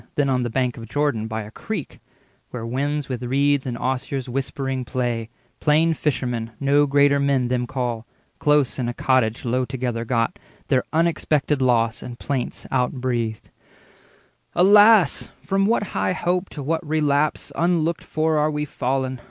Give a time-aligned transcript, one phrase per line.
[0.15, 1.99] Then on the bank of Jordan, by a creek,
[2.49, 8.07] Where winds with reeds and osiers whispering play, Plain fishermen (no greater men them call),
[8.39, 13.51] Close in a cottage low together got, Their unexpected loss and plaints outbreathed:—
[14.55, 19.19] "Alas, from what high hope to what relapse 30 Unlooked for are we fallen!